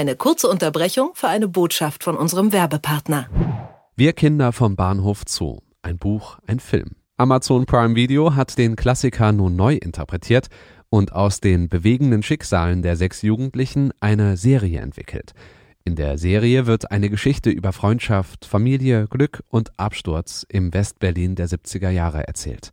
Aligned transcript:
Eine 0.00 0.16
kurze 0.16 0.48
Unterbrechung 0.48 1.10
für 1.12 1.28
eine 1.28 1.46
Botschaft 1.46 2.04
von 2.04 2.16
unserem 2.16 2.54
Werbepartner. 2.54 3.28
Wir 3.96 4.14
Kinder 4.14 4.50
vom 4.50 4.74
Bahnhof 4.74 5.24
Zoo. 5.28 5.58
Ein 5.82 5.98
Buch, 5.98 6.38
ein 6.46 6.58
Film. 6.58 6.92
Amazon 7.18 7.66
Prime 7.66 7.94
Video 7.94 8.34
hat 8.34 8.56
den 8.56 8.76
Klassiker 8.76 9.30
nun 9.32 9.56
neu 9.56 9.74
interpretiert 9.74 10.46
und 10.88 11.12
aus 11.12 11.40
den 11.40 11.68
bewegenden 11.68 12.22
Schicksalen 12.22 12.80
der 12.80 12.96
sechs 12.96 13.20
Jugendlichen 13.20 13.92
eine 14.00 14.38
Serie 14.38 14.80
entwickelt. 14.80 15.34
In 15.84 15.96
der 15.96 16.16
Serie 16.16 16.64
wird 16.64 16.90
eine 16.90 17.10
Geschichte 17.10 17.50
über 17.50 17.74
Freundschaft, 17.74 18.46
Familie, 18.46 19.06
Glück 19.06 19.42
und 19.48 19.78
Absturz 19.78 20.46
im 20.48 20.72
Westberlin 20.72 21.34
der 21.34 21.46
70er 21.46 21.90
Jahre 21.90 22.26
erzählt. 22.26 22.72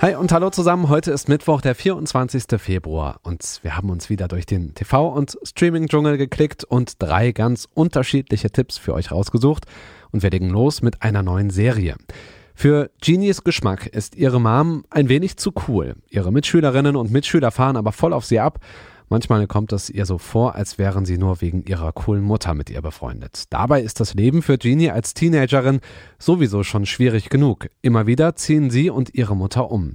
Hi 0.00 0.14
und 0.14 0.30
hallo 0.30 0.48
zusammen. 0.50 0.88
Heute 0.88 1.10
ist 1.10 1.28
Mittwoch, 1.28 1.60
der 1.60 1.74
24. 1.74 2.44
Februar 2.58 3.18
und 3.24 3.58
wir 3.62 3.76
haben 3.76 3.90
uns 3.90 4.08
wieder 4.08 4.28
durch 4.28 4.46
den 4.46 4.72
TV- 4.72 5.12
und 5.12 5.36
Streaming-Dschungel 5.42 6.16
geklickt 6.16 6.62
und 6.62 7.02
drei 7.02 7.32
ganz 7.32 7.66
unterschiedliche 7.74 8.52
Tipps 8.52 8.78
für 8.78 8.94
euch 8.94 9.10
rausgesucht 9.10 9.64
und 10.12 10.22
wir 10.22 10.30
legen 10.30 10.50
los 10.50 10.82
mit 10.82 11.02
einer 11.02 11.24
neuen 11.24 11.50
Serie. 11.50 11.96
Für 12.54 12.92
Genies 13.00 13.42
Geschmack 13.42 13.88
ist 13.88 14.14
ihre 14.14 14.40
Mom 14.40 14.84
ein 14.88 15.08
wenig 15.08 15.36
zu 15.36 15.52
cool. 15.66 15.96
Ihre 16.10 16.30
Mitschülerinnen 16.30 16.94
und 16.94 17.10
Mitschüler 17.10 17.50
fahren 17.50 17.76
aber 17.76 17.90
voll 17.90 18.12
auf 18.12 18.24
sie 18.24 18.38
ab 18.38 18.60
Manchmal 19.08 19.46
kommt 19.46 19.72
es 19.72 19.88
ihr 19.88 20.04
so 20.06 20.18
vor, 20.18 20.54
als 20.54 20.78
wären 20.78 21.04
sie 21.04 21.18
nur 21.18 21.40
wegen 21.40 21.64
ihrer 21.64 21.92
coolen 21.92 22.22
Mutter 22.22 22.54
mit 22.54 22.68
ihr 22.70 22.82
befreundet. 22.82 23.44
Dabei 23.50 23.80
ist 23.80 24.00
das 24.00 24.14
Leben 24.14 24.42
für 24.42 24.58
Jeannie 24.58 24.90
als 24.90 25.14
Teenagerin 25.14 25.80
sowieso 26.18 26.62
schon 26.62 26.84
schwierig 26.84 27.30
genug. 27.30 27.68
Immer 27.80 28.06
wieder 28.06 28.36
ziehen 28.36 28.70
sie 28.70 28.90
und 28.90 29.14
ihre 29.14 29.36
Mutter 29.36 29.70
um. 29.70 29.94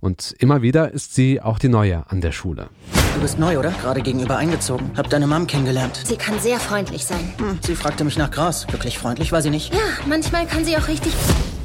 Und 0.00 0.34
immer 0.38 0.62
wieder 0.62 0.90
ist 0.90 1.14
sie 1.14 1.40
auch 1.40 1.58
die 1.58 1.68
Neue 1.68 2.04
an 2.08 2.20
der 2.20 2.32
Schule. 2.32 2.68
Du 3.14 3.20
bist 3.20 3.38
neu, 3.38 3.58
oder? 3.58 3.70
Gerade 3.82 4.00
gegenüber 4.00 4.36
eingezogen. 4.36 4.90
Hab 4.96 5.10
deine 5.10 5.26
Mom 5.26 5.46
kennengelernt. 5.46 6.00
Sie 6.04 6.16
kann 6.16 6.40
sehr 6.40 6.58
freundlich 6.58 7.04
sein. 7.04 7.32
Hm, 7.38 7.58
sie 7.64 7.76
fragte 7.76 8.02
mich 8.02 8.18
nach 8.18 8.30
Gras. 8.30 8.66
Wirklich 8.72 8.98
freundlich 8.98 9.32
war 9.32 9.42
sie 9.42 9.50
nicht? 9.50 9.72
Ja, 9.72 9.80
manchmal 10.08 10.46
kann 10.46 10.64
sie 10.64 10.76
auch 10.76 10.88
richtig 10.88 11.12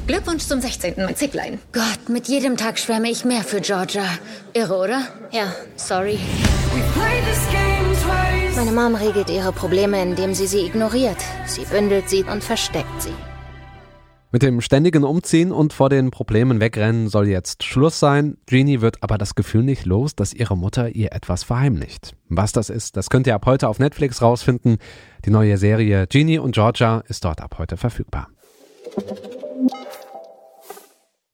Glückwunsch 0.06 0.44
zum 0.44 0.60
16. 0.60 0.94
mein 0.96 1.16
Zicklein. 1.16 1.58
Gott, 1.72 2.08
mit 2.08 2.28
jedem 2.28 2.56
Tag 2.56 2.78
schwärme 2.78 3.10
ich 3.10 3.24
mehr 3.24 3.42
für 3.42 3.60
Georgia. 3.60 4.04
Irre, 4.54 4.76
oder? 4.76 5.02
Ja, 5.32 5.52
sorry. 5.76 6.18
Meine 8.56 8.72
Mom 8.72 8.94
regelt 8.96 9.30
ihre 9.30 9.52
Probleme, 9.52 10.02
indem 10.02 10.34
sie 10.34 10.46
sie 10.46 10.66
ignoriert. 10.66 11.18
Sie 11.46 11.64
bündelt 11.64 12.08
sie 12.08 12.24
und 12.24 12.42
versteckt 12.42 13.02
sie. 13.02 13.14
Mit 14.30 14.42
dem 14.42 14.60
ständigen 14.60 15.04
Umziehen 15.04 15.52
und 15.52 15.72
vor 15.72 15.88
den 15.88 16.10
Problemen 16.10 16.60
wegrennen 16.60 17.08
soll 17.08 17.28
jetzt 17.28 17.62
Schluss 17.62 17.98
sein. 17.98 18.36
Jeannie 18.46 18.82
wird 18.82 19.02
aber 19.02 19.16
das 19.16 19.34
Gefühl 19.34 19.62
nicht 19.62 19.86
los, 19.86 20.14
dass 20.14 20.34
ihre 20.34 20.54
Mutter 20.54 20.90
ihr 20.90 21.12
etwas 21.12 21.44
verheimlicht. 21.44 22.14
Was 22.28 22.52
das 22.52 22.68
ist, 22.68 22.98
das 22.98 23.08
könnt 23.08 23.26
ihr 23.26 23.34
ab 23.34 23.46
heute 23.46 23.68
auf 23.68 23.78
Netflix 23.78 24.20
rausfinden. 24.20 24.76
Die 25.24 25.30
neue 25.30 25.56
Serie 25.56 26.06
Jeannie 26.08 26.38
und 26.38 26.52
Georgia 26.52 27.02
ist 27.08 27.24
dort 27.24 27.40
ab 27.40 27.56
heute 27.58 27.78
verfügbar. 27.78 28.28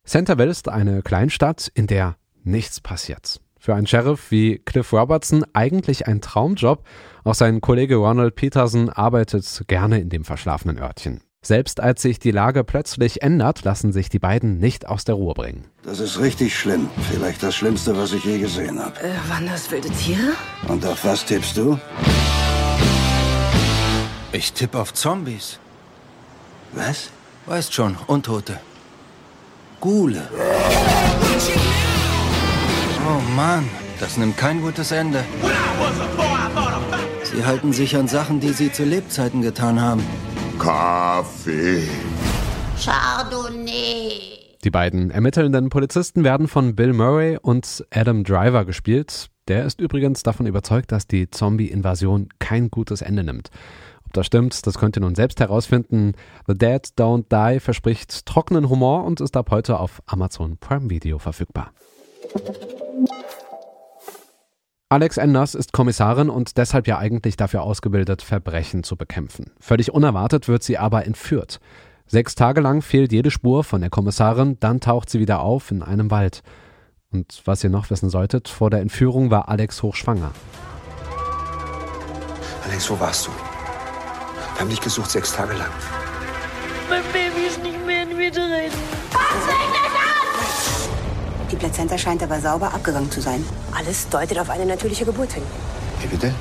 Centerville 0.04 0.50
ist 0.50 0.68
eine 0.68 1.02
Kleinstadt, 1.02 1.72
in 1.74 1.88
der 1.88 2.16
nichts 2.44 2.80
passiert. 2.80 3.40
Für 3.64 3.74
einen 3.74 3.86
Sheriff 3.86 4.30
wie 4.30 4.58
Cliff 4.58 4.92
Robertson 4.92 5.42
eigentlich 5.54 6.06
ein 6.06 6.20
Traumjob. 6.20 6.84
Auch 7.24 7.34
sein 7.34 7.62
Kollege 7.62 7.96
Ronald 7.96 8.34
Peterson 8.34 8.90
arbeitet 8.90 9.64
gerne 9.68 10.00
in 10.00 10.10
dem 10.10 10.26
verschlafenen 10.26 10.78
Örtchen. 10.78 11.22
Selbst 11.40 11.80
als 11.80 12.02
sich 12.02 12.18
die 12.18 12.30
Lage 12.30 12.62
plötzlich 12.62 13.22
ändert, 13.22 13.64
lassen 13.64 13.90
sich 13.90 14.10
die 14.10 14.18
beiden 14.18 14.58
nicht 14.58 14.86
aus 14.86 15.04
der 15.04 15.14
Ruhe 15.14 15.32
bringen. 15.32 15.64
Das 15.82 15.98
ist 15.98 16.20
richtig 16.20 16.54
schlimm. 16.54 16.90
Vielleicht 17.10 17.42
das 17.42 17.54
Schlimmste, 17.54 17.96
was 17.96 18.12
ich 18.12 18.26
je 18.26 18.38
gesehen 18.38 18.78
habe. 18.78 19.00
Äh, 19.00 19.30
waren 19.30 19.46
das 19.46 19.70
wilde 19.70 19.88
Tiere? 19.88 20.34
Und 20.68 20.84
auf 20.84 21.02
was 21.02 21.24
tippst 21.24 21.56
du? 21.56 21.78
Ich 24.32 24.52
tippe 24.52 24.78
auf 24.78 24.92
Zombies. 24.92 25.58
Was? 26.72 27.08
Weißt 27.46 27.72
schon, 27.72 27.96
Untote. 28.08 28.60
Gule. 29.80 30.28
Oh 33.06 33.20
Mann, 33.36 33.68
das 34.00 34.16
nimmt 34.16 34.36
kein 34.36 34.60
gutes 34.60 34.90
Ende. 34.92 35.24
Sie 37.24 37.44
halten 37.44 37.72
sich 37.72 37.96
an 37.96 38.08
Sachen, 38.08 38.40
die 38.40 38.50
sie 38.50 38.72
zu 38.72 38.84
Lebzeiten 38.84 39.42
getan 39.42 39.80
haben. 39.80 40.02
Kaffee. 40.58 41.88
Chardonnay. 42.78 44.10
Die 44.64 44.70
beiden 44.70 45.10
ermittelnden 45.10 45.68
Polizisten 45.68 46.24
werden 46.24 46.48
von 46.48 46.74
Bill 46.74 46.92
Murray 46.92 47.38
und 47.40 47.84
Adam 47.90 48.24
Driver 48.24 48.64
gespielt. 48.64 49.28
Der 49.48 49.66
ist 49.66 49.80
übrigens 49.80 50.22
davon 50.22 50.46
überzeugt, 50.46 50.90
dass 50.90 51.06
die 51.06 51.28
Zombie-Invasion 51.28 52.30
kein 52.38 52.70
gutes 52.70 53.02
Ende 53.02 53.24
nimmt 53.24 53.50
das 54.16 54.26
stimmt, 54.26 54.66
das 54.66 54.78
könnt 54.78 54.96
ihr 54.96 55.00
nun 55.00 55.14
selbst 55.14 55.40
herausfinden. 55.40 56.12
The 56.46 56.56
Dead 56.56 56.82
Don't 56.96 57.24
Die 57.28 57.60
verspricht 57.60 58.26
trockenen 58.26 58.68
Humor 58.68 59.04
und 59.04 59.20
ist 59.20 59.36
ab 59.36 59.50
heute 59.50 59.78
auf 59.78 60.02
Amazon 60.06 60.56
Prime 60.58 60.88
Video 60.88 61.18
verfügbar. 61.18 61.72
Alex 64.88 65.16
Enders 65.16 65.54
ist 65.54 65.72
Kommissarin 65.72 66.30
und 66.30 66.56
deshalb 66.56 66.86
ja 66.86 66.98
eigentlich 66.98 67.36
dafür 67.36 67.62
ausgebildet, 67.62 68.22
Verbrechen 68.22 68.84
zu 68.84 68.96
bekämpfen. 68.96 69.50
Völlig 69.58 69.92
unerwartet 69.92 70.46
wird 70.46 70.62
sie 70.62 70.78
aber 70.78 71.04
entführt. 71.04 71.58
Sechs 72.06 72.34
Tage 72.34 72.60
lang 72.60 72.82
fehlt 72.82 73.10
jede 73.10 73.30
Spur 73.30 73.64
von 73.64 73.80
der 73.80 73.90
Kommissarin, 73.90 74.58
dann 74.60 74.80
taucht 74.80 75.10
sie 75.10 75.18
wieder 75.18 75.40
auf 75.40 75.70
in 75.70 75.82
einem 75.82 76.10
Wald. 76.10 76.42
Und 77.10 77.42
was 77.44 77.64
ihr 77.64 77.70
noch 77.70 77.90
wissen 77.90 78.10
solltet, 78.10 78.48
vor 78.48 78.70
der 78.70 78.80
Entführung 78.80 79.30
war 79.30 79.48
Alex 79.48 79.82
hochschwanger. 79.82 80.30
Alex, 82.64 82.90
wo 82.90 83.00
warst 83.00 83.26
du? 83.26 83.30
Wir 84.54 84.60
haben 84.60 84.70
dich 84.70 84.80
gesucht 84.80 85.10
sechs 85.10 85.34
Tage 85.34 85.54
lang. 85.54 85.70
Mein 86.88 87.02
Baby 87.12 87.46
ist 87.48 87.62
nicht 87.62 87.84
mehr 87.84 88.02
in 88.02 88.16
mir 88.16 88.30
drin. 88.30 88.70
An? 89.12 89.73
Die 91.50 91.56
Plazenta 91.56 91.98
scheint 91.98 92.22
aber 92.22 92.40
sauber 92.40 92.72
abgegangen 92.72 93.10
zu 93.10 93.20
sein. 93.20 93.44
Alles 93.72 94.08
deutet 94.08 94.38
auf 94.38 94.50
eine 94.50 94.66
natürliche 94.66 95.04
Geburt 95.04 95.32
hin. 95.32 95.42
Wie 96.00 96.06
bitte? 96.06 96.32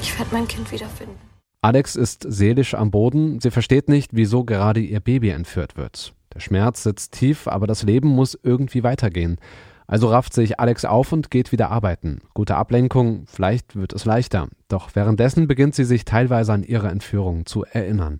Ich 0.00 0.18
werde 0.18 0.32
mein 0.32 0.46
Kind 0.48 0.70
wiederfinden. 0.70 1.16
Alex 1.62 1.96
ist 1.96 2.24
seelisch 2.26 2.74
am 2.74 2.90
Boden. 2.90 3.40
Sie 3.40 3.50
versteht 3.50 3.88
nicht, 3.88 4.12
wieso 4.14 4.44
gerade 4.44 4.80
ihr 4.80 5.00
Baby 5.00 5.30
entführt 5.30 5.76
wird. 5.76 6.14
Der 6.32 6.40
Schmerz 6.40 6.84
sitzt 6.84 7.12
tief, 7.12 7.48
aber 7.48 7.66
das 7.66 7.82
Leben 7.82 8.08
muss 8.08 8.38
irgendwie 8.42 8.82
weitergehen. 8.82 9.38
Also 9.86 10.08
rafft 10.08 10.32
sich 10.32 10.60
Alex 10.60 10.84
auf 10.84 11.12
und 11.12 11.30
geht 11.32 11.50
wieder 11.50 11.70
arbeiten. 11.70 12.20
Gute 12.32 12.54
Ablenkung, 12.54 13.24
vielleicht 13.26 13.74
wird 13.74 13.92
es 13.92 14.04
leichter. 14.04 14.48
Doch 14.68 14.90
währenddessen 14.94 15.48
beginnt 15.48 15.74
sie 15.74 15.84
sich 15.84 16.04
teilweise 16.04 16.52
an 16.52 16.62
ihre 16.62 16.88
Entführung 16.88 17.44
zu 17.44 17.64
erinnern. 17.64 18.18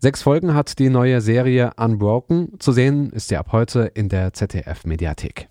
Sechs 0.00 0.22
Folgen 0.22 0.54
hat 0.54 0.78
die 0.78 0.90
neue 0.90 1.20
Serie 1.20 1.72
Unbroken. 1.76 2.58
Zu 2.60 2.72
sehen 2.72 3.10
ist 3.10 3.28
sie 3.28 3.36
ab 3.36 3.48
heute 3.52 3.90
in 3.94 4.08
der 4.08 4.32
ZDF-Mediathek. 4.32 5.48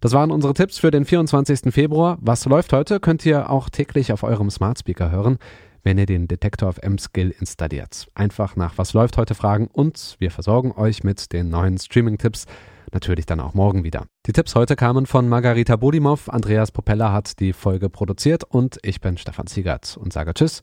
Das 0.00 0.12
waren 0.12 0.30
unsere 0.30 0.54
Tipps 0.54 0.78
für 0.78 0.90
den 0.90 1.04
24. 1.04 1.72
Februar. 1.72 2.18
Was 2.20 2.46
läuft 2.46 2.72
heute, 2.72 3.00
könnt 3.00 3.24
ihr 3.26 3.50
auch 3.50 3.68
täglich 3.68 4.12
auf 4.12 4.22
eurem 4.22 4.50
Smart 4.50 4.78
Speaker 4.78 5.10
hören 5.10 5.38
wenn 5.82 5.98
ihr 5.98 6.06
den 6.06 6.28
Detektor 6.28 6.68
of 6.68 6.78
M-Skill 6.78 7.34
installiert. 7.38 8.06
Einfach 8.14 8.56
nach 8.56 8.78
Was 8.78 8.92
läuft 8.92 9.16
heute 9.16 9.34
fragen 9.34 9.68
und 9.72 10.16
wir 10.18 10.30
versorgen 10.30 10.72
euch 10.72 11.04
mit 11.04 11.32
den 11.32 11.48
neuen 11.48 11.78
Streaming-Tipps. 11.78 12.46
Natürlich 12.92 13.26
dann 13.26 13.40
auch 13.40 13.54
morgen 13.54 13.84
wieder. 13.84 14.06
Die 14.26 14.32
Tipps 14.32 14.54
heute 14.54 14.76
kamen 14.76 15.06
von 15.06 15.28
Margarita 15.28 15.76
Bodimov, 15.76 16.28
Andreas 16.28 16.70
Popella 16.70 17.12
hat 17.12 17.40
die 17.40 17.52
Folge 17.52 17.88
produziert 17.88 18.44
und 18.44 18.78
ich 18.82 19.00
bin 19.00 19.16
Stefan 19.16 19.46
Ziegert 19.46 19.96
und 19.96 20.12
sage 20.12 20.34
Tschüss. 20.34 20.62